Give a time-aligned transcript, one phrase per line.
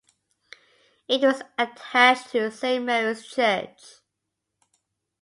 [1.07, 4.01] It was attached to Saint Mary's Church.